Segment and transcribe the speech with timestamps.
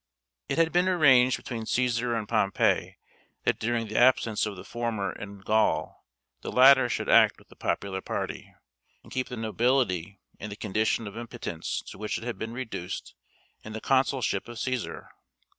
[0.49, 2.97] It had been arranged between Cæsar and Pompey,
[3.43, 6.07] that during the absence of the former in Gaul,
[6.41, 8.51] the latter should act with the popular party,
[9.03, 13.13] and keep the nobility in the condition of impotence to which it had been reduced
[13.63, 15.09] in the consulship of Cæsar.